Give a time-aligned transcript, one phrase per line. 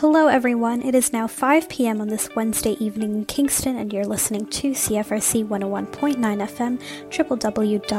[0.00, 0.82] Hello, everyone.
[0.82, 2.02] It is now 5 p.m.
[2.02, 6.78] on this Wednesday evening in Kingston, and you're listening to CFRC 101.9 FM,
[7.08, 7.98] www.cfrc.ca.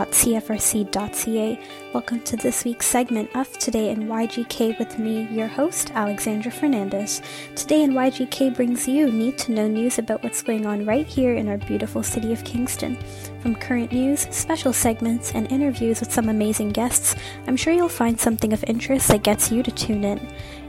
[1.95, 7.23] Welcome to this week's segment of Today in YGK with me, your host, Alexandra Fernandez.
[7.55, 11.34] Today in YGK brings you need to know news about what's going on right here
[11.34, 12.95] in our beautiful city of Kingston.
[13.41, 17.16] From current news, special segments, and interviews with some amazing guests,
[17.48, 20.20] I'm sure you'll find something of interest that gets you to tune in.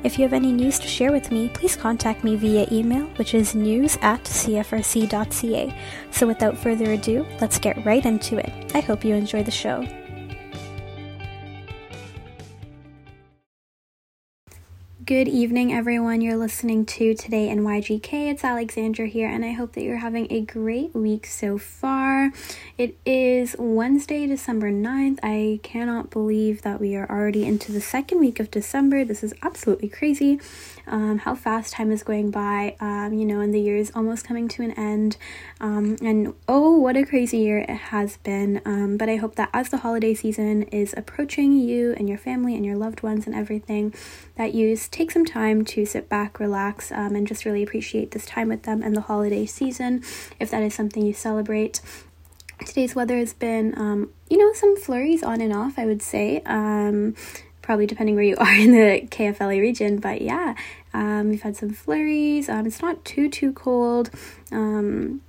[0.04, 3.34] If you have any news to share with me, please contact me via email, which
[3.34, 5.74] is news at cfrc.ca.
[6.10, 8.52] So without further ado, let's get right into it.
[8.74, 9.84] I hope you enjoy the show.
[15.08, 16.20] Good evening, everyone.
[16.20, 18.30] You're listening to Today in YGK.
[18.30, 22.30] It's Alexandra here, and I hope that you're having a great week so far.
[22.76, 25.18] It is Wednesday, December 9th.
[25.22, 29.02] I cannot believe that we are already into the second week of December.
[29.02, 30.40] This is absolutely crazy
[30.90, 34.24] um, how fast time is going by, um, you know, and the year is almost
[34.24, 35.16] coming to an end.
[35.60, 38.60] Um, and oh, what a crazy year it has been.
[38.64, 42.54] Um, but I hope that as the holiday season is approaching you and your family
[42.54, 43.94] and your loved ones and everything,
[44.36, 48.26] that you take some time to sit back, relax, um, and just really appreciate this
[48.26, 50.02] time with them and the holiday season
[50.40, 51.80] if that is something you celebrate
[52.66, 56.42] today's weather has been um, you know some flurries on and off i would say
[56.44, 57.14] um,
[57.68, 59.98] probably depending where you are in the KFLA region.
[59.98, 60.54] But yeah,
[60.94, 62.48] um, we've had some flurries.
[62.48, 64.10] Um, it's not too, too cold.
[64.50, 65.20] Um,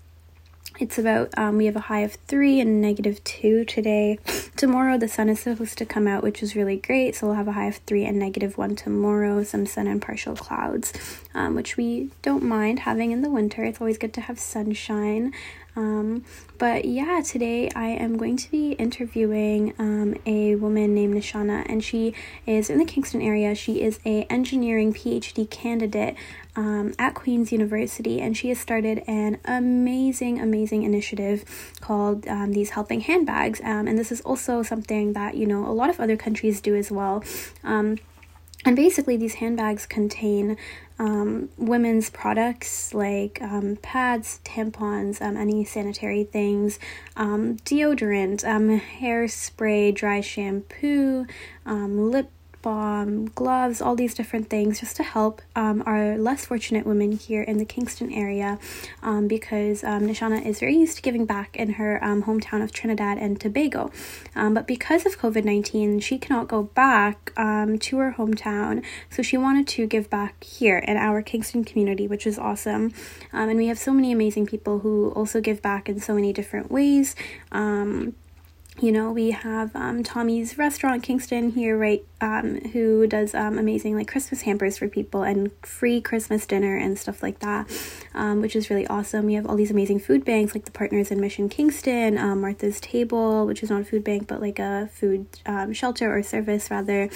[0.79, 4.17] it's about, um, we have a high of three and negative two today.
[4.55, 7.15] Tomorrow, the sun is supposed to come out, which is really great.
[7.15, 10.35] So we'll have a high of three and negative one tomorrow, some sun and partial
[10.35, 10.93] clouds,
[11.39, 13.63] um, which we don't mind having in the winter.
[13.63, 15.33] It's always good to have sunshine.
[15.75, 16.25] Um,
[16.57, 21.81] but yeah, today I am going to be interviewing um, a woman named Nishana, and
[21.81, 22.13] she
[22.45, 23.55] is in the Kingston area.
[23.55, 26.17] She is a engineering PhD candidate
[26.57, 31.45] um, at Queen's University, and she has started an amazing, amazing initiative
[31.79, 33.61] called um, these helping handbags.
[33.63, 36.75] Um, and this is also something that you know a lot of other countries do
[36.75, 37.23] as well.
[37.63, 37.99] Um,
[38.65, 40.57] and basically, these handbags contain
[40.99, 46.77] um, women's products like um, pads, tampons, um, any sanitary things,
[47.15, 51.25] um, deodorant, um, hairspray, dry shampoo,
[51.65, 52.29] um, lip
[52.61, 57.41] balm, gloves, all these different things just to help um, our less fortunate women here
[57.41, 58.59] in the Kingston area
[59.01, 62.71] um, because um, Nishana is very used to giving back in her um, hometown of
[62.71, 63.91] Trinidad and Tobago.
[64.35, 69.21] Um, but because of COVID 19, she cannot go back um, to her hometown, so
[69.21, 72.93] she wanted to give back here in our Kingston community, which is awesome.
[73.31, 76.71] and we have so many amazing people who also give back in so many different
[76.71, 77.15] ways.
[78.81, 83.97] You know we have um, tommy's restaurant kingston here right um, who does um, amazing
[83.97, 87.69] like christmas hampers for people and free christmas dinner and stuff like that
[88.13, 89.25] um, which is really awesome.
[89.25, 92.79] We have all these amazing food banks like the partners in mission kingston um, martha's
[92.79, 96.71] table which is not a food bank but like a food um, shelter or service
[96.71, 97.09] rather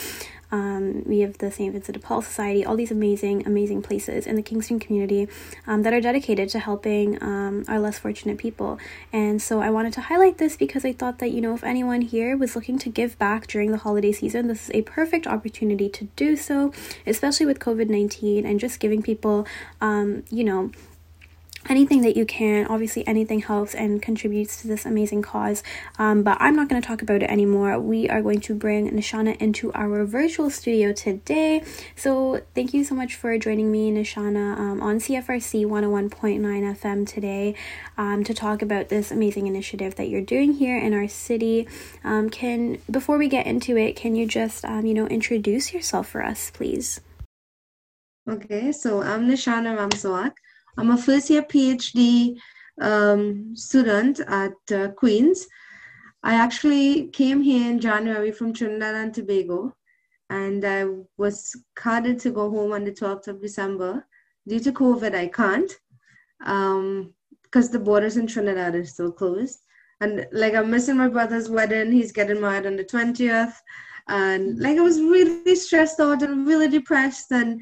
[0.54, 1.74] um, we have the St.
[1.74, 5.28] Vincent de Paul Society, all these amazing, amazing places in the Kingston community
[5.66, 8.78] um, that are dedicated to helping um, our less fortunate people.
[9.12, 12.02] And so I wanted to highlight this because I thought that, you know, if anyone
[12.02, 15.90] here was looking to give back during the holiday season, this is a perfect opportunity
[15.90, 16.72] to do so,
[17.08, 19.48] especially with COVID 19 and just giving people,
[19.82, 20.70] um, you know,
[21.70, 22.68] anything that you can.
[22.68, 25.64] Obviously, anything helps and contributes to this amazing cause.
[25.98, 27.80] Um, but I'm not going to talk about it anymore.
[27.80, 31.64] We are going to bring Nishana into our virtual studio today.
[31.96, 37.56] So, thank you so much for joining me, Nishana, um, on CFRC 101.9 FM today
[37.98, 41.68] um, to talk about this amazing initiative that you're doing here in our city.
[42.04, 46.10] Um, can before we get into it, can you just um, you know introduce yourself
[46.10, 47.02] for us, please?
[48.30, 50.34] Okay, so I'm Nishana Ramsawak.
[50.78, 52.38] I'm a first year PhD
[52.82, 55.48] um, student at uh, Queen's.
[56.24, 59.76] I actually came here in January from Trinidad and Tobago,
[60.30, 60.86] and I
[61.18, 64.06] was carded to go home on the 12th of December.
[64.48, 65.72] Due to COVID, I can't
[66.40, 69.60] because um, the borders in Trinidad are still closed.
[70.02, 73.54] And like I'm missing my brother's wedding, he's getting married on the 20th.
[74.10, 77.32] And like I was really stressed out and really depressed.
[77.32, 77.62] And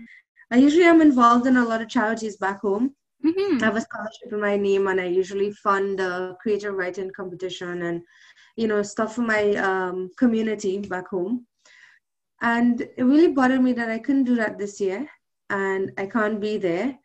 [0.49, 2.95] I usually am involved in a lot of charities back home.
[3.25, 3.61] Mm-hmm.
[3.61, 7.83] I have a scholarship in my name, and I usually fund a creative writing competition
[7.83, 8.01] and
[8.55, 11.45] you know stuff for my um, community back home.
[12.41, 15.07] And it really bothered me that I couldn't do that this year,
[15.49, 16.97] and I can't be there.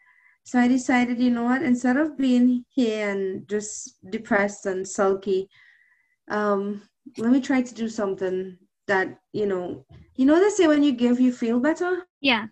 [0.45, 1.63] So I decided, you know what?
[1.63, 5.49] Instead of being here and just depressed and sulky,
[6.29, 6.83] um,
[7.19, 9.85] let me try to do something that you know.
[10.15, 12.07] You know they say when you give, you feel better.
[12.21, 12.47] Yeah.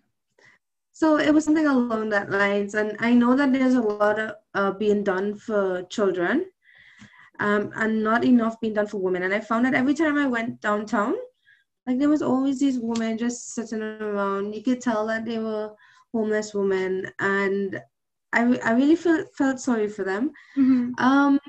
[0.95, 4.31] So it was something along that lines and i know that there's a lot of
[4.53, 6.45] uh, being done for children
[7.39, 10.25] um, and not enough being done for women and i found that every time i
[10.25, 11.13] went downtown
[11.85, 15.71] like there was always these women just sitting around you could tell that they were
[16.13, 17.81] homeless women and
[18.33, 21.03] i, I really felt, felt sorry for them Mm-hmm.
[21.03, 21.39] um,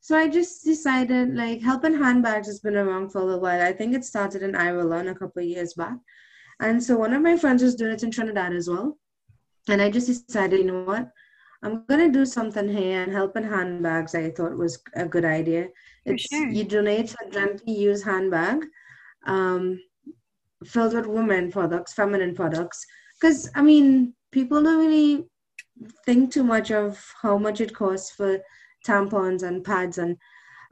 [0.00, 3.60] so I just decided like helping handbags has been around for a little while.
[3.60, 5.96] I think it started in Ireland a couple of years back.
[6.60, 8.98] And so one of my friends was doing it in Trinidad as well.
[9.68, 11.10] And I just decided, you know what?
[11.62, 15.68] I'm gonna do something here and helping handbags I thought was a good idea.
[16.06, 16.48] For It's sure.
[16.50, 18.64] you donate a gently used handbag
[19.26, 19.80] um,
[20.64, 22.84] filled with women products, feminine products.
[23.20, 25.26] Because I mean, people don't really
[26.04, 28.38] think too much of how much it costs for
[28.86, 30.16] tampons and pads and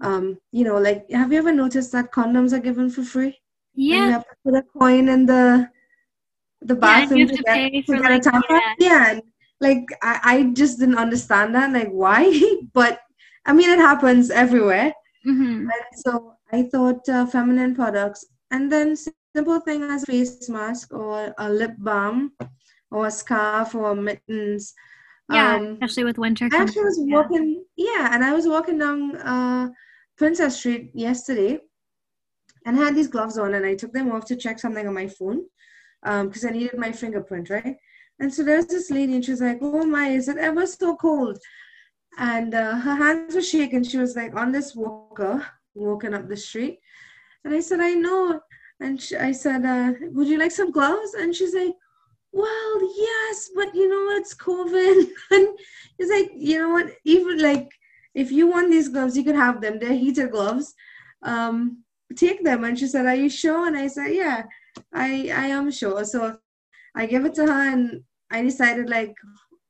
[0.00, 3.38] um, you know, like have you ever noticed that condoms are given for free?
[3.90, 4.10] And you Yeah.
[4.12, 5.69] have to put a coin in the
[6.64, 8.61] the bathroom have to, to get, to get a like, tampon.
[8.78, 9.11] Yeah.
[9.11, 9.22] and,
[9.61, 12.40] like I, I just didn't understand that, like why?
[12.72, 13.00] but
[13.46, 14.93] I mean, it happens everywhere.
[15.26, 15.70] Mm-hmm.
[15.70, 18.96] And so I thought uh, feminine products, and then
[19.34, 22.32] simple thing as face mask or a lip balm
[22.90, 24.75] or a scarf or mittens.
[25.32, 27.16] Yeah, Um, especially with winter I actually was yeah.
[27.16, 29.70] walking, yeah, and I was walking down uh,
[30.19, 31.58] Princess Street yesterday
[32.66, 34.94] and I had these gloves on and I took them off to check something on
[34.94, 35.44] my phone
[36.04, 37.76] because I needed my fingerprint, right?
[38.20, 40.96] And so there's this lady and she was like, oh my, is it ever so
[40.96, 41.38] cold?
[42.18, 43.82] And uh, her hands were shaking.
[43.82, 46.78] She was like on this walker walking up the street.
[47.44, 48.40] And I said, I know.
[48.80, 51.14] And she, I said, uh, would you like some gloves?
[51.14, 51.74] And she's like,
[52.32, 55.08] well, yes, but you know, it's COVID.
[55.30, 55.48] and
[55.98, 57.68] it's like, you know what, even like,
[58.14, 59.78] if you want these gloves, you could have them.
[59.78, 60.74] They're heated gloves.
[61.22, 61.82] Um,
[62.16, 62.62] take them.
[62.64, 63.66] And she said, Are you sure?
[63.66, 64.44] And I said, Yeah,
[64.93, 66.05] I, I am sure.
[66.05, 66.38] So
[66.94, 69.15] I gave it to her and I decided like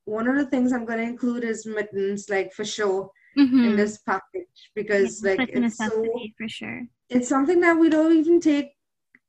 [0.05, 3.65] one of the things I'm gonna include is mittens, like for sure, Mm-hmm.
[3.65, 6.05] in this package because like such it's so
[6.39, 6.83] for sure.
[7.09, 8.69] it's something that we don't even take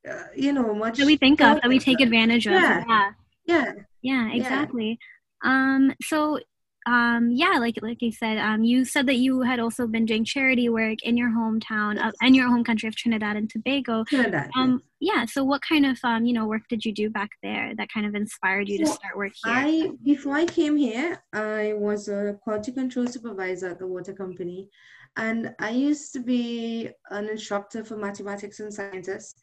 [0.07, 2.53] uh, you know much That we think of, that we take advantage of.
[2.53, 2.83] Yeah.
[2.87, 3.11] Yeah.
[3.47, 3.71] yeah
[4.03, 4.99] Yeah, exactly.
[5.43, 6.39] Um, so
[6.85, 10.23] um, yeah, like like you said, um, you said that you had also been doing
[10.23, 14.03] charity work in your hometown of, in your home country of Trinidad and Tobago.
[14.03, 14.49] Trinidad.
[14.55, 15.25] Um, yeah.
[15.25, 18.05] So what kind of um, you know, work did you do back there that kind
[18.05, 19.53] of inspired you to start work here?
[19.53, 24.69] I before I came here, I was a quality control supervisor at the water company,
[25.17, 29.35] and I used to be an instructor for mathematics and sciences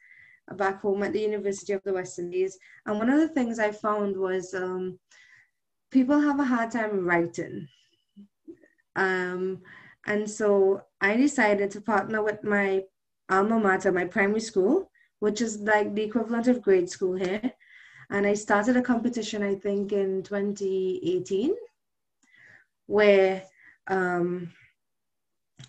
[0.56, 2.58] back home at the University of the West Indies.
[2.86, 4.98] And one of the things I found was um,
[5.92, 7.68] people have a hard time writing.
[8.96, 9.62] Um,
[10.06, 12.82] and so I decided to partner with my
[13.30, 14.90] alma mater, my primary school,
[15.20, 17.52] which is like the equivalent of grade school here
[18.12, 21.54] and I started a competition I think in 2018
[22.86, 23.42] where
[23.88, 24.52] um,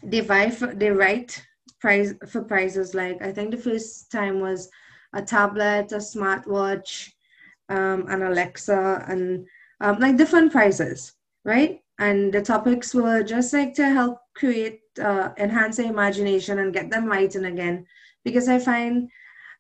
[0.04, 0.22] they
[0.52, 1.42] for, they write
[1.80, 4.70] prize for prizes like I think the first time was
[5.14, 7.12] a tablet, a smartwatch,
[7.70, 9.46] um, an Alexa, and
[9.84, 11.14] um, like different prizes,
[11.46, 11.82] right?
[12.00, 16.90] And the topics were just like to help create, uh, enhance their imagination and get
[16.90, 17.86] them writing again,
[18.24, 19.10] because I find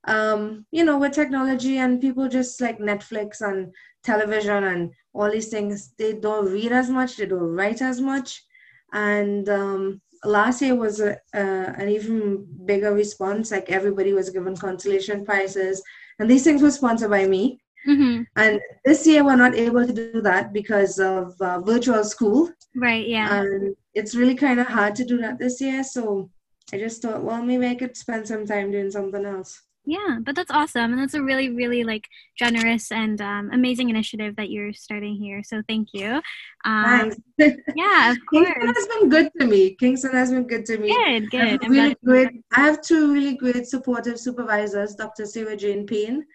[0.06, 5.47] um, you know, with technology and people just like Netflix and television and all these
[5.47, 8.44] things, they don't read as much, they don't write as much.
[8.92, 13.52] And um, last year was a, uh, an even bigger response.
[13.52, 15.81] Like everybody was given consolation prizes,
[16.19, 17.63] and these things were sponsored by me.
[17.87, 18.23] Mm-hmm.
[18.35, 23.07] And this year we're not able to do that because of uh, virtual school, Right.
[23.07, 23.42] Yeah.
[23.42, 25.83] and it's really kind of hard to do that this year.
[25.83, 26.30] So
[26.73, 29.61] I just thought, well, maybe I could spend some time doing something else.
[29.85, 34.37] Yeah, but that's awesome, and that's a really, really like generous and um, amazing initiative
[34.37, 35.44] that you're starting here.
[35.44, 36.21] So thank you.
[36.63, 37.57] Um, Thanks.
[37.75, 39.75] yeah, of Kingston has been good to me.
[39.75, 40.87] Kingston has been good to me.
[40.87, 41.66] Good, I good.
[41.66, 42.30] I'm really great.
[42.56, 45.25] I have two really great supportive supervisors, Dr.
[45.25, 46.25] Sarah Jane Payne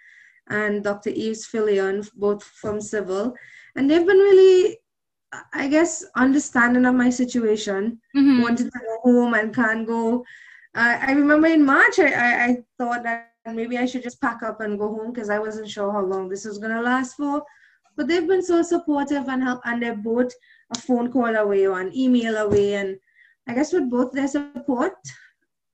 [0.51, 1.11] and Dr.
[1.11, 3.35] Yves Filion, both from civil,
[3.77, 4.79] and they've been really,
[5.53, 8.01] I guess, understanding of my situation.
[8.17, 8.43] Mhm.
[8.43, 10.25] Wanted to go home and can't go.
[10.75, 14.43] Uh, I remember in March, I, I, I thought that maybe I should just pack
[14.43, 17.43] up and go home because I wasn't sure how long this was gonna last for.
[17.97, 20.33] But they've been so supportive and help, and they're both
[20.75, 22.75] a phone call away or an email away.
[22.75, 22.97] And
[23.49, 24.95] I guess with both their support,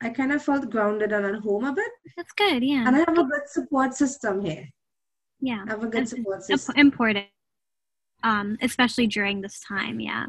[0.03, 1.91] I kind of felt grounded and at home a bit.
[2.17, 2.63] That's good.
[2.63, 2.87] Yeah.
[2.87, 4.69] And I have a good support system here.
[5.41, 5.65] yeah.
[5.67, 6.75] I have a good support system.
[6.77, 7.27] important,
[8.23, 10.01] um, especially during this time.
[10.01, 10.27] Yeah.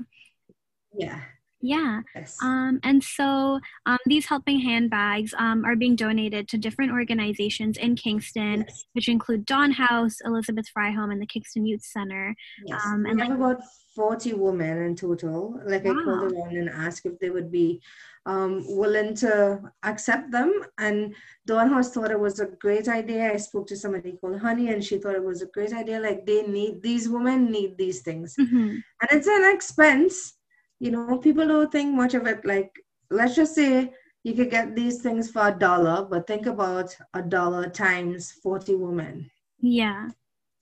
[0.98, 1.22] Yeah.
[1.62, 2.02] Yeah.
[2.14, 2.38] Yes.
[2.44, 7.96] Um, and so um, these helping handbags um, are being donated to different organizations in
[7.96, 8.86] Kingston, yes.
[8.94, 12.36] which include Dawn House, Elizabeth Fry Home, and the Kingston Youth Center.
[12.66, 12.82] Yes.
[12.86, 13.64] Um, and we have like, about
[13.96, 15.60] 40 women in total.
[15.66, 15.92] Like wow.
[15.92, 17.82] I called around and asked if they would be
[18.26, 20.62] um, willing to accept them.
[20.78, 23.32] And Dawn House thought it was a great idea.
[23.32, 26.00] I spoke to somebody called Honey, and she thought it was a great idea.
[26.00, 28.78] Like they need these women need these things, mm-hmm.
[29.02, 30.34] and it's an expense
[30.80, 32.46] you know, people don't think much of it.
[32.46, 32.72] Like,
[33.10, 37.22] let's just say you could get these things for a dollar, but think about a
[37.22, 39.30] dollar times 40 women.
[39.60, 40.10] Yeah.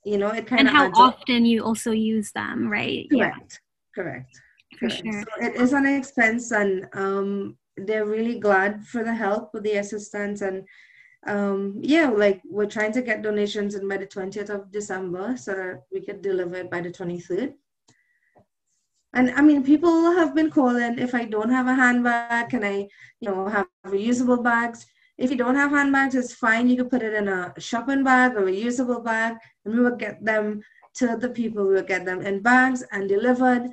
[0.06, 0.68] You know, it kind of.
[0.68, 3.08] And how often you also use them, right?
[3.10, 3.60] Correct.
[3.96, 4.04] Yeah.
[4.04, 4.42] Correct.
[4.80, 5.04] For Correct.
[5.04, 5.24] sure.
[5.24, 9.78] So it is an expense, and um, they're really glad for the help with the
[9.78, 10.42] assistance.
[10.42, 10.66] And
[11.26, 15.54] um, yeah, like we're trying to get donations in by the 20th of December so
[15.54, 17.54] that we could deliver it by the 23rd.
[19.14, 22.88] And I mean, people have been calling if I don't have a handbag, can I,
[23.20, 24.86] you know, have reusable bags?
[25.20, 26.68] If you don't have handbags, it's fine.
[26.68, 29.96] You can put it in a shopping bag or a reusable bag, and we will
[29.96, 30.62] get them
[30.96, 31.68] to the people.
[31.68, 33.70] We will get them in bags and delivered.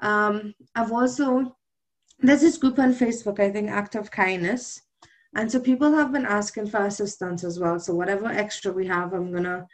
[0.00, 1.56] Um, I've also,
[2.20, 4.80] there's this group on Facebook, I think, Act of Kindness.
[5.36, 7.78] And so people have been asking for assistance as well.
[7.80, 9.66] So whatever extra we have, I'm going to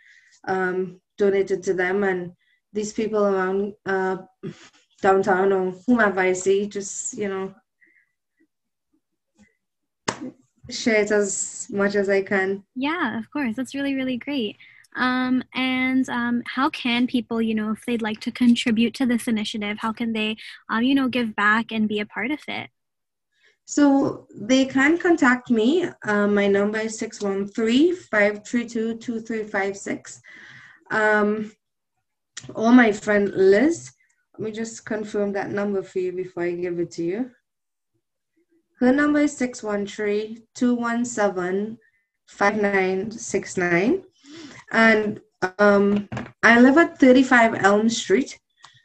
[0.48, 2.02] um, donate it to them.
[2.04, 2.32] And
[2.72, 4.18] these people around uh,
[5.02, 7.54] downtown or whomever I see, just, you know,
[10.70, 12.64] share it as much as I can.
[12.74, 13.56] Yeah, of course.
[13.56, 14.56] That's really, really great.
[14.96, 19.28] Um, and um, how can people, you know, if they'd like to contribute to this
[19.28, 20.36] initiative, how can they,
[20.68, 22.70] um, you know, give back and be a part of it?
[23.66, 25.88] So they can contact me.
[26.04, 30.20] Um, my number is 613 532 2356.
[30.90, 31.52] Um,
[32.54, 33.92] or my friend Liz.
[34.38, 37.30] Let me just confirm that number for you before I give it to you.
[38.80, 41.78] Her number is 613 217
[42.26, 44.02] 5969.
[44.70, 45.20] And
[45.58, 46.08] um,
[46.42, 48.38] I live at 35 Elm Street,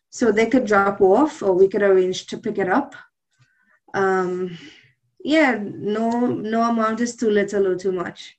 [0.09, 2.95] so they could drop off or we could arrange to pick it up.
[3.93, 4.57] Um,
[5.23, 8.37] yeah, no, no amount is too little or too much.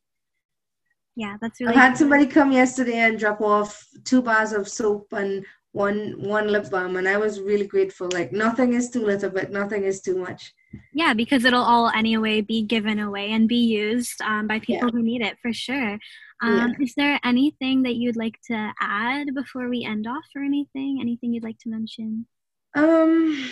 [1.15, 1.75] Yeah, that's really.
[1.75, 5.45] I had somebody come yesterday and drop off two bars of soap and
[5.77, 9.53] one one lip balm and i was really grateful like nothing is too little but
[9.53, 10.55] nothing is too much
[10.95, 14.93] yeah because it'll all anyway be given away and be used um, by people yeah.
[14.93, 15.99] who need it for sure
[16.43, 16.85] um, yeah.
[16.85, 20.99] is there anything that you'd like to add before we end off or anything?
[21.01, 22.27] Anything you'd like to mention?
[22.75, 23.49] Um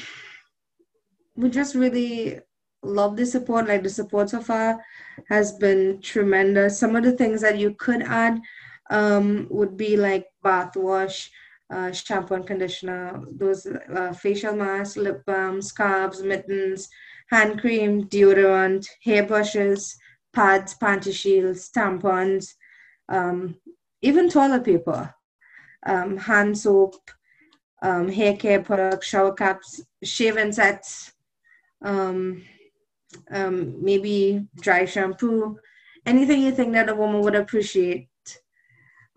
[1.36, 2.40] we just really
[2.82, 3.68] love the support.
[3.68, 4.84] Like the support so far
[5.28, 6.78] has been tremendous.
[6.78, 8.40] Some of the things that you could add
[8.90, 11.30] um, would be like bath wash
[11.72, 16.88] uh, shampoo and conditioner, those uh, facial masks, lip balm, scarves, mittens,
[17.28, 19.96] hand cream, deodorant, hair brushes,
[20.32, 22.54] pads, panty shields, tampons,
[23.08, 23.56] um,
[24.02, 25.14] even toilet paper,
[25.86, 27.10] um, hand soap,
[27.82, 31.12] um, hair care products, shower caps, shaving sets,
[31.82, 32.42] um,
[33.30, 35.58] um, maybe dry shampoo,
[36.06, 38.08] anything you think that a woman would appreciate,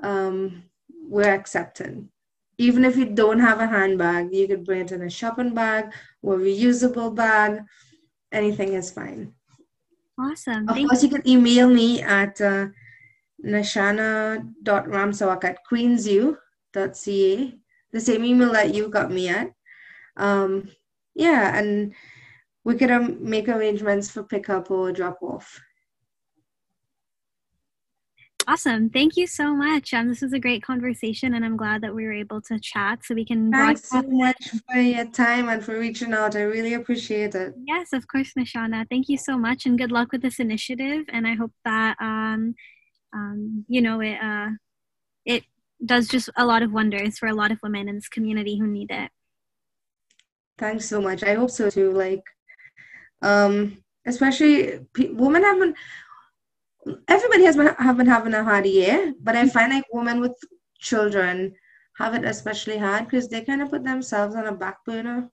[0.03, 0.63] um,
[1.09, 2.09] we're accepting
[2.57, 5.91] even if you don't have a handbag, you could bring it in a shopping bag
[6.21, 7.61] or reusable bag.
[8.31, 9.33] Anything is fine.
[10.19, 10.67] Awesome.
[10.67, 12.67] Of Thank course, you can email me at uh,
[13.43, 17.59] nashana.ramsawak at queensu.ca,
[17.91, 19.51] the same email that you got me at.
[20.15, 20.69] Um,
[21.15, 21.93] yeah, and
[22.63, 25.61] we could um, make arrangements for pickup or drop off.
[28.49, 28.89] Awesome.
[28.89, 29.93] Thank you so much.
[29.93, 33.03] Um, this was a great conversation, and I'm glad that we were able to chat
[33.03, 33.51] so we can.
[33.51, 36.37] Thanks so much for your time and for reaching out.
[36.37, 37.55] I really appreciate it.
[37.65, 38.85] Yes, of course, Nishana.
[38.89, 41.03] Thank you so much, and good luck with this initiative.
[41.09, 42.55] And I hope that um,
[43.17, 44.49] um, you know it uh,
[45.25, 45.43] it
[45.85, 48.67] does just a lot of wonders for a lot of women in this community who
[48.67, 49.11] need it.
[50.57, 51.23] Thanks so much.
[51.23, 51.91] I hope so too.
[51.91, 52.23] Like,
[53.21, 55.75] um, especially women haven't
[57.07, 60.35] everybody has been have been having a hard year, but I find like women with
[60.79, 61.53] children
[61.97, 65.29] have it especially hard because they kind of put themselves on a back burner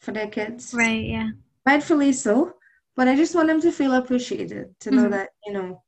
[0.00, 0.72] for their kids.
[0.72, 1.04] Right.
[1.04, 1.30] Yeah.
[1.64, 2.54] Rightfully so,
[2.94, 5.10] but I just want them to feel appreciated, to know mm-hmm.
[5.12, 5.82] that you know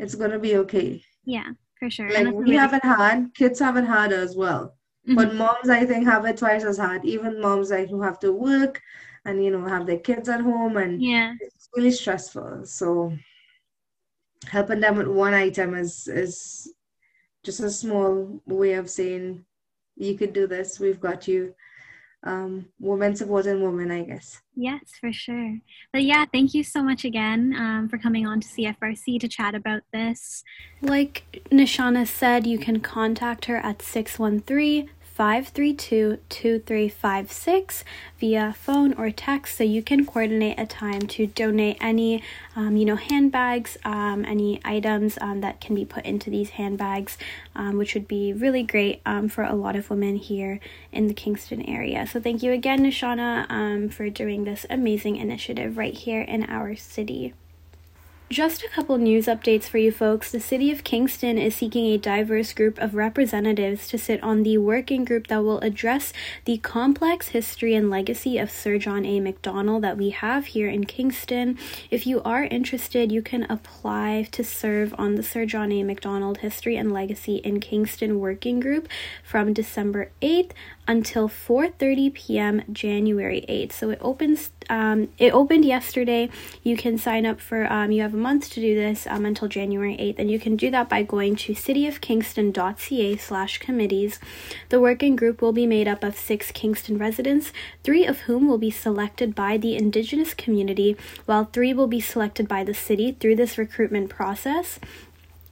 [0.00, 1.02] it's gonna be okay.
[1.24, 2.10] Yeah, for sure.
[2.12, 4.74] Like we really have it had kids haven't had as well.
[5.06, 5.14] Mm-hmm.
[5.14, 7.04] But moms, I think, have it twice as hard.
[7.04, 8.80] Even moms like who have to work
[9.24, 12.64] and you know have their kids at home, and yeah, it's really stressful.
[12.64, 13.12] So
[14.46, 16.72] helping them with one item is is
[17.44, 19.44] just a small way of saying
[19.96, 21.54] you could do this we've got you
[22.22, 24.40] um, women supporting women, I guess.
[24.54, 25.58] Yes, for sure.
[25.92, 29.54] But yeah, thank you so much again um, for coming on to CFRC to chat
[29.54, 30.44] about this.
[30.82, 37.84] Like Nishana said, you can contact her at 613 532 2356
[38.18, 42.22] via phone or text so you can coordinate a time to donate any
[42.56, 47.18] um, you know handbags um, any items um, that can be put into these handbags
[47.54, 50.58] um, which would be really great um, for a lot of women here
[50.90, 52.06] in the kingston area.
[52.06, 57.34] So thank you again nishana for doing this amazing initiative right here in our city
[58.30, 60.30] just a couple news updates for you folks.
[60.30, 64.56] The City of Kingston is seeking a diverse group of representatives to sit on the
[64.56, 66.12] working group that will address
[66.44, 69.18] the complex history and legacy of Sir John A.
[69.18, 71.58] Macdonald that we have here in Kingston.
[71.90, 75.82] If you are interested, you can apply to serve on the Sir John A.
[75.82, 78.86] Macdonald History and Legacy in Kingston Working Group
[79.24, 80.52] from December 8th
[80.86, 82.62] until 4:30 p.m.
[82.72, 83.72] January 8th.
[83.72, 84.52] So it opens.
[84.70, 86.30] Um, it opened yesterday.
[86.62, 87.70] You can sign up for.
[87.70, 90.56] Um, you have a month to do this um, until January 8th, and you can
[90.56, 94.20] do that by going to cityofkingston.ca slash committees.
[94.68, 98.58] The working group will be made up of six Kingston residents, three of whom will
[98.58, 100.96] be selected by the Indigenous community,
[101.26, 104.78] while three will be selected by the city through this recruitment process.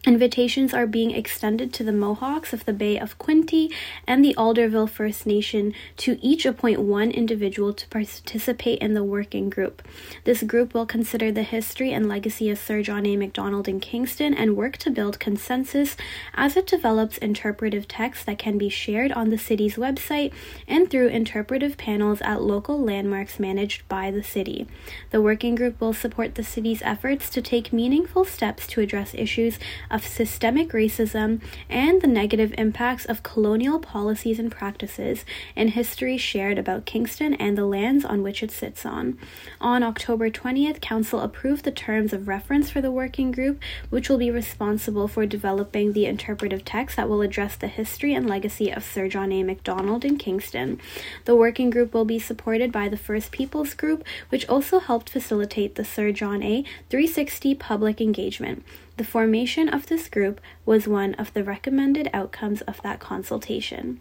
[0.06, 3.72] Invitations are being extended to the Mohawks of the Bay of Quinte
[4.06, 9.50] and the Alderville First Nation to each appoint one individual to participate in the working
[9.50, 9.82] group.
[10.22, 13.16] This group will consider the history and legacy of Sir John A.
[13.16, 15.96] Macdonald in Kingston and work to build consensus
[16.32, 20.32] as it develops interpretive text that can be shared on the city's website
[20.68, 24.68] and through interpretive panels at local landmarks managed by the city.
[25.10, 29.58] The working group will support the city's efforts to take meaningful steps to address issues
[29.90, 35.24] of systemic racism and the negative impacts of colonial policies and practices
[35.56, 39.18] in history shared about Kingston and the lands on which it sits on.
[39.60, 44.18] On October 20th, Council approved the terms of reference for the working group, which will
[44.18, 48.84] be responsible for developing the interpretive text that will address the history and legacy of
[48.84, 49.42] Sir John A.
[49.42, 50.80] Macdonald in Kingston.
[51.24, 55.74] The working group will be supported by the First Peoples Group, which also helped facilitate
[55.74, 56.62] the Sir John A.
[56.90, 58.64] 360 public engagement.
[58.98, 64.00] The formation of this group was one of the recommended outcomes of that consultation.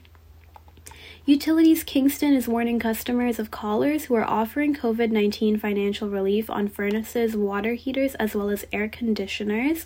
[1.27, 6.69] Utilities Kingston is warning customers of callers who are offering COVID 19 financial relief on
[6.69, 9.83] furnaces, water heaters, as well as air conditioners.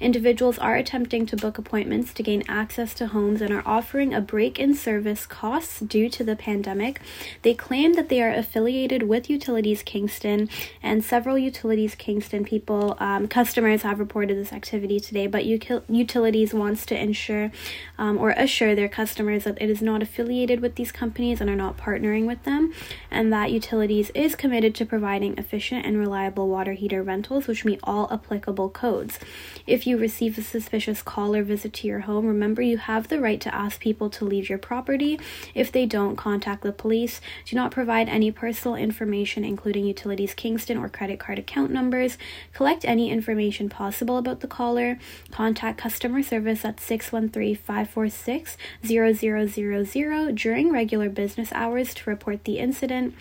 [0.00, 4.20] Individuals are attempting to book appointments to gain access to homes and are offering a
[4.20, 7.00] break in service costs due to the pandemic.
[7.42, 10.48] They claim that they are affiliated with Utilities Kingston,
[10.82, 15.28] and several Utilities Kingston people, um, customers, have reported this activity today.
[15.28, 17.52] But Utilities wants to ensure
[17.96, 21.56] um, or assure their customers that it is not affiliated with these companies and are
[21.56, 22.72] not partnering with them,
[23.10, 27.78] and that Utilities is committed to providing efficient and reliable water heater rentals which meet
[27.82, 29.18] all applicable codes.
[29.66, 33.20] If you receive a suspicious call or visit to your home, remember you have the
[33.20, 35.20] right to ask people to leave your property.
[35.54, 37.20] If they don't, contact the police.
[37.44, 42.16] Do not provide any personal information, including Utilities Kingston or credit card account numbers.
[42.54, 44.98] Collect any information possible about the caller.
[45.30, 53.14] Contact customer service at 613 546 0000 during regular business hours to report the incident.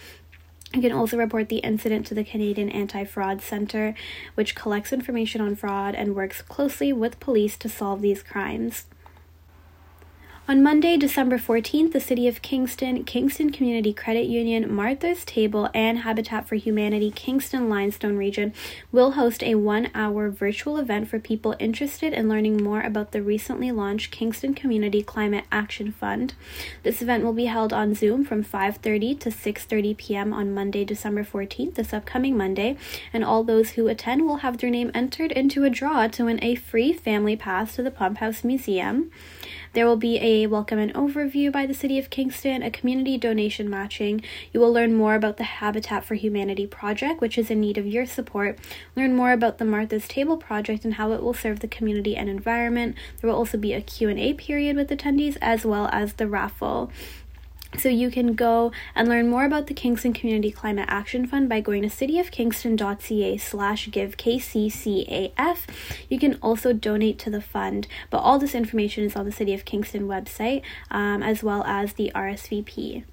[0.74, 3.96] You can also report the incident to the Canadian Anti Fraud Centre,
[4.36, 8.86] which collects information on fraud and works closely with police to solve these crimes.
[10.50, 16.00] On Monday, December 14th, the City of Kingston, Kingston Community Credit Union, Martha's Table, and
[16.00, 18.52] Habitat for Humanity Kingston Limestone Region
[18.92, 23.22] will host a one hour virtual event for people interested in learning more about the
[23.22, 26.34] recently launched Kingston Community Climate Action Fund.
[26.82, 30.34] This event will be held on Zoom from 5.30 to 6.30 p.m.
[30.34, 32.76] on Monday, December 14th, this upcoming Monday,
[33.14, 36.44] and all those who attend will have their name entered into a draw to win
[36.44, 39.12] a free family pass to the Pump House Museum.
[39.74, 43.70] There will be a welcome and overview by the City of Kingston, a community donation
[43.70, 44.24] matching.
[44.52, 47.86] You will learn more about the Habitat for Humanity project, which is in need of
[47.86, 48.58] your support.
[48.96, 52.28] Learn more about the Martha's Table project and how it will serve the community and
[52.28, 52.96] environment.
[53.22, 56.92] There will also be a Q&A period with attendees as well as the raffle.
[57.78, 61.62] So you can go and learn more about the Kingston Community Climate Action Fund by
[61.62, 65.58] going to cityofkingston.ca slash give KCCAF.
[66.10, 69.54] You can also donate to the fund, but all this information is on the City
[69.54, 73.04] of Kingston website um, as well as the RSVP.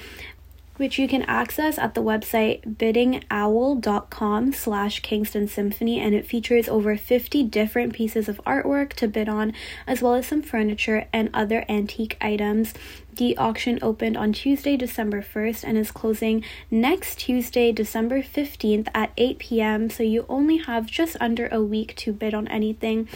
[0.77, 6.97] which you can access at the website biddingowl.com slash kingston symphony and it features over
[6.97, 9.53] 50 different pieces of artwork to bid on
[9.87, 12.75] as well as some furniture and other antique items
[13.17, 19.13] the auction opened on Tuesday, December 1st, and is closing next Tuesday, December 15th at
[19.17, 19.91] 8 p.m.
[19.91, 23.09] So you only have just under a week to bid on anything.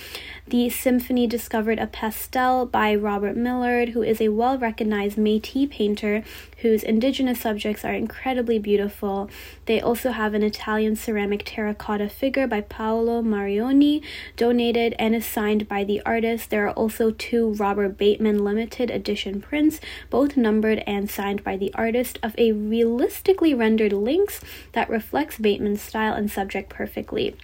[0.47, 6.23] The symphony discovered a pastel by Robert Millard, who is a well recognized Metis painter
[6.59, 9.31] whose indigenous subjects are incredibly beautiful.
[9.67, 14.03] They also have an Italian ceramic terracotta figure by Paolo Marioni,
[14.37, 16.51] donated and is signed by the artist.
[16.51, 21.73] There are also two Robert Bateman limited edition prints both numbered and signed by the
[21.75, 24.41] artist, of a realistically rendered lynx
[24.73, 27.37] that reflects Bateman's style and subject perfectly.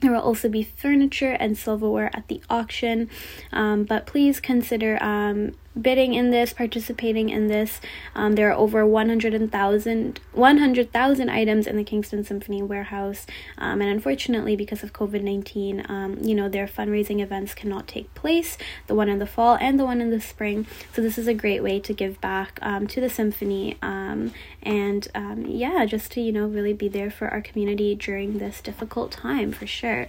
[0.00, 3.08] There will also be furniture and silverware at the auction,
[3.52, 7.80] um, but please consider um, bidding in this, participating in this.
[8.14, 13.26] Um, there are over 100,000 100, items in the Kingston Symphony warehouse,
[13.58, 18.12] um, and unfortunately, because of COVID 19, um, you know, their fundraising events cannot take
[18.14, 20.66] place the one in the fall and the one in the spring.
[20.92, 25.08] So, this is a great way to give back um, to the symphony um, and,
[25.14, 29.12] um, yeah, just to, you know, really be there for our community during this difficult
[29.12, 30.08] time for sure.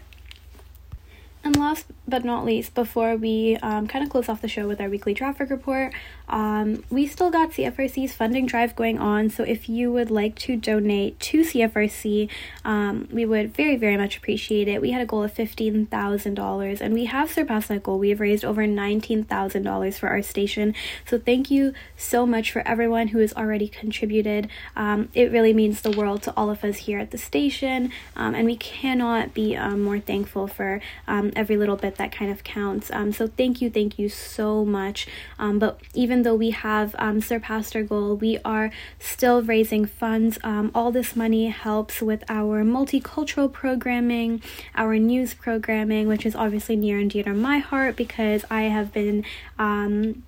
[1.43, 4.81] And last but not least, before we um, kind of close off the show with
[4.81, 5.93] our weekly traffic report,
[6.29, 9.29] um, we still got CFRC's funding drive going on.
[9.29, 12.29] So if you would like to donate to CFRC,
[12.65, 14.81] um, we would very, very much appreciate it.
[14.81, 17.99] We had a goal of $15,000 and we have surpassed that goal.
[17.99, 20.73] We have raised over $19,000 for our station.
[21.05, 24.49] So thank you so much for everyone who has already contributed.
[24.75, 28.35] Um, it really means the world to all of us here at the station, um,
[28.35, 32.43] and we cannot be um, more thankful for um, every little bit that kind of
[32.43, 32.87] counts.
[32.87, 35.07] So thank you, thank you so much.
[35.37, 40.37] But even though we have um, surpassed our goal, we are still raising funds.
[40.43, 44.41] Um, all this money helps with our multicultural programming,
[44.75, 48.93] our news programming, which is obviously near and dear to my heart because I have
[48.93, 49.25] been
[49.57, 50.23] um,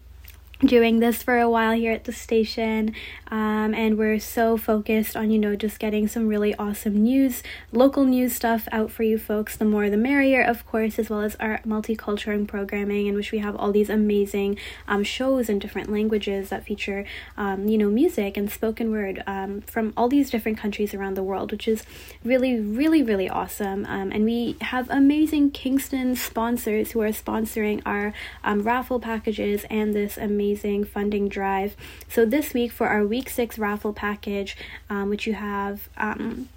[0.65, 2.93] doing this for a while here at the station
[3.31, 7.41] um, and we're so focused on you know just getting some really awesome news
[7.71, 9.55] local news stuff out for you folks.
[9.55, 13.37] The more the merrier of course as well as our multicultural programming in which we
[13.37, 17.05] have all these amazing um, shows in different languages that feature
[17.37, 21.23] um, you know music and spoken word um, from all these different countries around the
[21.23, 21.83] world which is
[22.25, 23.85] really really really awesome.
[23.85, 29.93] Um, and we have amazing kingston sponsors who are sponsoring our um, raffle packages and
[29.93, 30.48] this amazing
[30.85, 31.75] funding drive.
[32.07, 34.57] So this week for our week six raffle package,
[34.89, 35.89] um, which you have.
[35.97, 36.49] Um,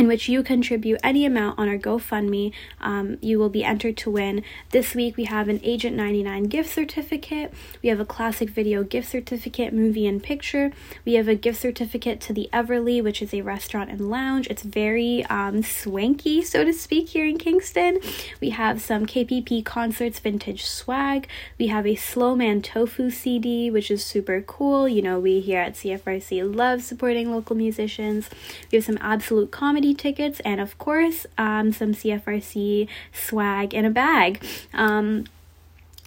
[0.00, 4.10] in which you contribute any amount on our GoFundMe, um, you will be entered to
[4.10, 4.42] win.
[4.70, 7.52] This week we have an Agent 99 gift certificate.
[7.82, 10.72] We have a classic video gift certificate, movie and picture.
[11.04, 14.46] We have a gift certificate to the Everly, which is a restaurant and lounge.
[14.46, 18.00] It's very um, swanky, so to speak, here in Kingston.
[18.40, 21.28] We have some KPP Concerts vintage swag.
[21.58, 24.88] We have a Slow Man Tofu CD, which is super cool.
[24.88, 28.30] You know, we here at CFRC love supporting local musicians.
[28.72, 33.90] We have some Absolute Comedy tickets, and of course, um, some CFRC swag in a
[33.90, 34.44] bag.
[34.72, 35.24] Um,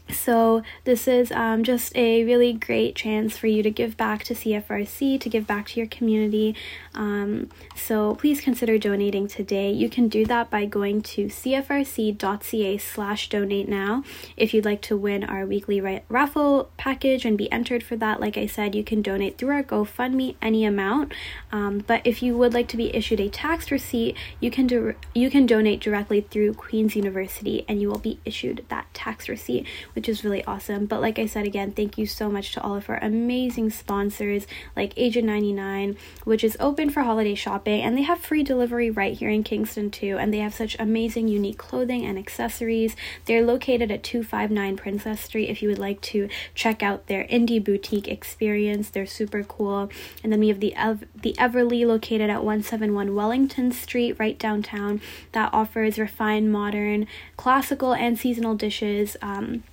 [0.10, 4.34] so, this is um, just a really great chance for you to give back to
[4.34, 6.56] CFRC, to give back to your community.
[6.94, 9.72] Um, so, please consider donating today.
[9.72, 14.04] You can do that by going to cfrc.ca slash donate now.
[14.36, 18.20] If you'd like to win our weekly ra- raffle package and be entered for that,
[18.20, 21.14] like I said, you can donate through our GoFundMe any amount.
[21.52, 24.96] Um, but if you would like to be issued a tax receipt, you can do
[25.16, 29.66] you can donate directly through Queen's University, and you will be issued that tax receipt
[29.94, 30.86] which is really awesome.
[30.86, 34.48] But like I said again, thank you so much to all of our amazing sponsors
[34.76, 39.18] like Agent 99, which is open for holiday shopping and they have free delivery right
[39.18, 40.18] here in Kingston too.
[40.18, 42.96] And they have such amazing, unique clothing and accessories.
[43.26, 47.64] They're located at 259 Princess Street if you would like to check out their indie
[47.64, 48.90] boutique experience.
[48.90, 49.90] They're super cool.
[50.24, 55.02] And then we have the Ev- the Everly located at 171 Wellington Street right downtown
[55.32, 59.18] that offers refined, modern, classical, and seasonal dishes.
[59.22, 59.64] Um,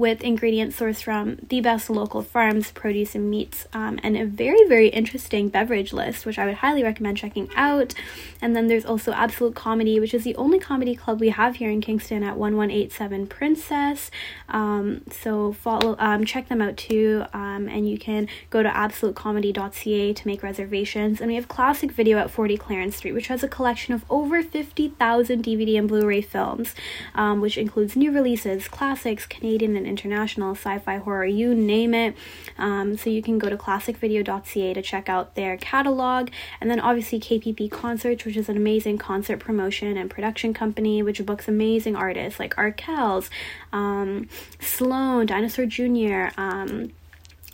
[0.00, 4.66] with ingredients sourced from the best local farms, produce, and meats, um, and a very,
[4.66, 7.92] very interesting beverage list, which I would highly recommend checking out.
[8.40, 11.68] And then there's also Absolute Comedy, which is the only comedy club we have here
[11.68, 14.10] in Kingston at 1187 Princess.
[14.48, 20.14] Um, so follow, um, check them out too, um, and you can go to absolutecomedy.ca
[20.14, 21.20] to make reservations.
[21.20, 24.42] And we have Classic Video at 40 Clarence Street, which has a collection of over
[24.42, 26.74] 50,000 DVD and Blu-ray films,
[27.14, 32.14] um, which includes new releases, classics, Canadian and international sci-fi horror, you name it.
[32.56, 37.20] Um, so you can go to classicvideo.ca to check out their catalog, and then obviously
[37.20, 42.40] KPP Concerts, which is an amazing concert promotion and production company, which books amazing artists
[42.40, 43.28] like Arkells,
[43.72, 44.28] um,
[44.60, 46.28] Sloan, Dinosaur Jr.
[46.40, 46.92] Um,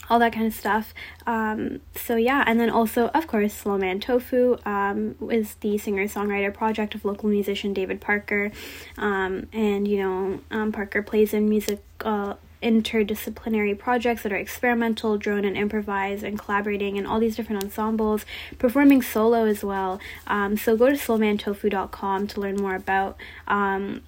[0.09, 0.95] all that kind of stuff.
[1.27, 6.55] Um, so yeah, and then also, of course, Slow Man Tofu um, is the singer-songwriter
[6.55, 8.53] project of local musician David Parker,
[8.97, 11.83] um, and you know, um, Parker plays in music.
[12.07, 17.63] Uh, interdisciplinary projects that are experimental, drone and improvise, and collaborating in all these different
[17.63, 18.25] ensembles,
[18.59, 20.01] performing solo as well.
[20.27, 23.17] Um, so go to slowmantofu.com to learn more about
[23.47, 24.03] um,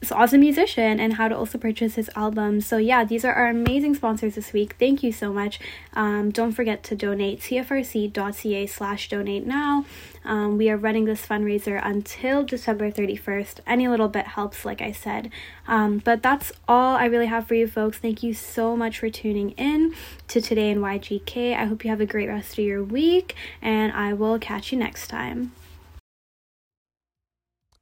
[0.00, 2.60] this awesome musician and how to also purchase his album.
[2.60, 4.76] So yeah, these are our amazing sponsors this week.
[4.78, 5.58] Thank you so much.
[5.94, 9.84] Um, don't forget to donate cfrc.ca slash donate now.
[10.28, 13.60] Um, we are running this fundraiser until December 31st.
[13.66, 15.30] Any little bit helps, like I said.
[15.66, 17.96] Um, but that's all I really have for you folks.
[17.96, 19.94] Thank you so much for tuning in
[20.28, 21.56] to Today in YGK.
[21.56, 24.78] I hope you have a great rest of your week, and I will catch you
[24.78, 25.52] next time.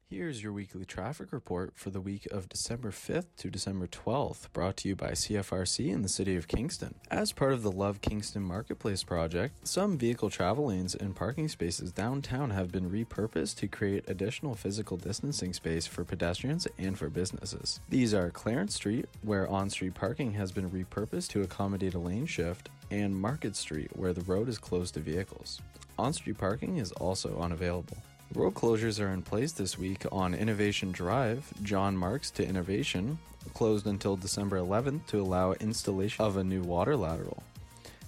[0.09, 4.77] Here's your weekly traffic report for the week of December 5th to December 12th, brought
[4.77, 6.95] to you by CFRC in the City of Kingston.
[7.11, 11.91] As part of the Love Kingston Marketplace project, some vehicle travel lanes and parking spaces
[11.91, 17.81] downtown have been repurposed to create additional physical distancing space for pedestrians and for businesses.
[17.89, 22.27] These are Clarence Street, where on street parking has been repurposed to accommodate a lane
[22.27, 25.61] shift, and Market Street, where the road is closed to vehicles.
[25.99, 27.97] On street parking is also unavailable.
[28.35, 33.17] Road closures are in place this week on Innovation Drive, John Marks to Innovation,
[33.53, 37.41] closed until December 11th to allow installation of a new water lateral.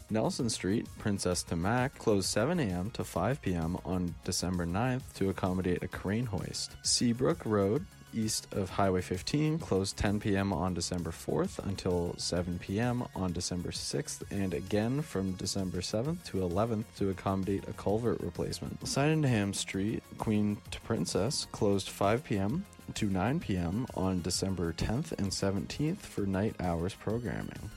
[0.10, 2.92] Nelson Street, Princess to Mac, closed 7 a.m.
[2.92, 3.78] to 5 p.m.
[3.86, 6.76] on December 9th to accommodate a crane hoist.
[6.84, 10.52] Seabrook Road, east of Highway 15 closed 10 p.m.
[10.54, 13.04] on December 4th until 7 p.m.
[13.16, 18.88] on December 6th, and again from December 7th to 11th to accommodate a culvert replacement.
[18.88, 22.66] Sydenham Street, Queen to Princess, closed 5 p.m.
[22.96, 23.88] to 9 p.m.
[23.96, 27.70] on December 10th and 17th for night hours programming.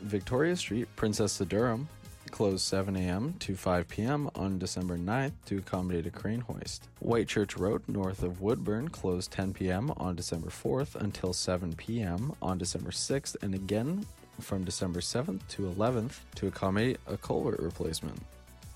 [0.00, 1.88] Victoria Street, Princess to Durham,
[2.30, 3.34] closed 7 a.m.
[3.40, 4.30] to 5 p.m.
[4.34, 6.88] on December 9th to accommodate a crane hoist.
[7.04, 9.92] Whitechurch Road, north of Woodburn, closed 10 p.m.
[9.96, 12.32] on December 4th until 7 p.m.
[12.40, 14.06] on December 6th, and again
[14.40, 18.20] from December 7th to 11th to accommodate a culvert replacement.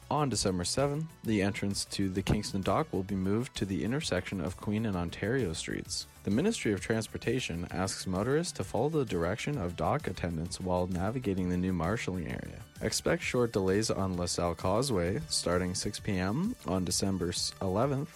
[0.08, 4.40] On December 7th, the entrance to the Kingston Dock will be moved to the intersection
[4.40, 6.06] of Queen and Ontario Streets.
[6.22, 11.48] The Ministry of Transportation asks motorists to follow the direction of dock attendants while navigating
[11.48, 12.60] the new marshalling area.
[12.82, 16.54] Expect short delays on LaSalle Causeway starting 6 p.m.
[16.68, 18.06] on December 11th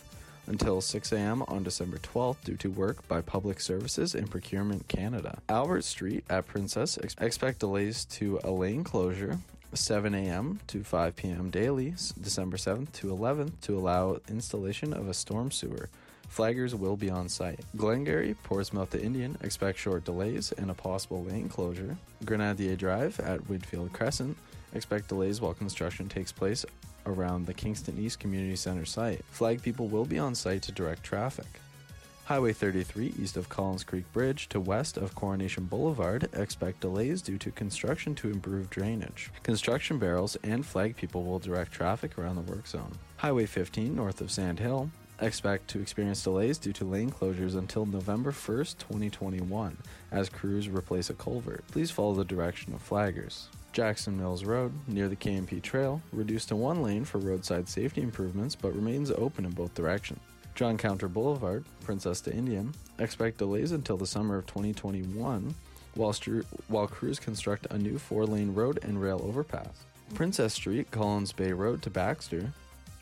[0.47, 1.43] until 6 a.m.
[1.49, 5.41] on December 12th due to work by Public Services and Procurement Canada.
[5.49, 9.39] Albert Street at Princess expect delays to a lane closure
[9.73, 10.61] 7 a.m.
[10.67, 11.51] to 5 p.m.
[11.51, 15.89] daily, December 7th to 11th, to allow installation of a storm sewer.
[16.29, 17.61] Flaggers will be on site.
[17.77, 21.97] Glengarry, Portsmouth to Indian, expect short delays and a possible lane closure.
[22.25, 24.37] Grenadier Drive at Whitfield Crescent,
[24.73, 26.65] expect delays while construction takes place
[27.07, 29.25] around the Kingston East Community Center site.
[29.31, 31.47] Flag people will be on site to direct traffic.
[32.31, 37.39] Highway 33 east of Collins Creek Bridge to west of Coronation Boulevard expect delays due
[37.39, 39.33] to construction to improve drainage.
[39.43, 42.93] Construction barrels and flag people will direct traffic around the work zone.
[43.17, 47.85] Highway 15 north of Sand Hill expect to experience delays due to lane closures until
[47.85, 49.77] November 1st, 2021,
[50.13, 51.67] as crews replace a culvert.
[51.73, 53.47] Please follow the direction of flaggers.
[53.73, 58.55] Jackson Mills Road, near the KMP Trail, reduced to one lane for roadside safety improvements
[58.55, 60.21] but remains open in both directions.
[60.55, 65.55] John Counter Boulevard, Princess to Indian, expect delays until the summer of 2021
[65.95, 69.85] while, stru- while crews construct a new four lane road and rail overpass.
[70.15, 72.53] Princess Street, Collins Bay Road to Baxter,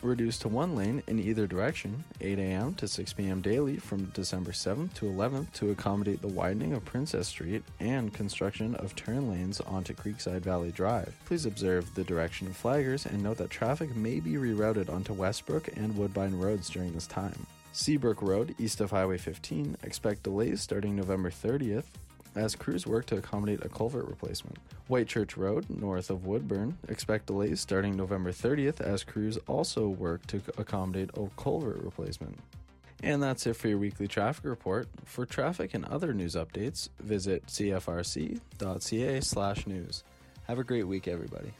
[0.02, 2.74] reduced to one lane in either direction, 8 a.m.
[2.74, 3.40] to 6 p.m.
[3.40, 8.74] daily from December 7th to 11th to accommodate the widening of Princess Street and construction
[8.76, 11.14] of turn lanes onto Creekside Valley Drive.
[11.24, 15.68] Please observe the direction of flaggers and note that traffic may be rerouted onto Westbrook
[15.76, 17.46] and Woodbine roads during this time.
[17.72, 21.84] Seabrook Road, east of Highway 15, expect delays starting November 30th
[22.38, 24.58] as crews work to accommodate a culvert replacement.
[24.88, 30.40] Whitechurch Road, north of Woodburn, expect delays starting November 30th as crews also work to
[30.56, 32.38] accommodate a culvert replacement.
[33.02, 34.88] And that's it for your weekly traffic report.
[35.04, 38.44] For traffic and other news updates, visit cfrc.ca/news.
[40.46, 41.52] Have a great week everybody.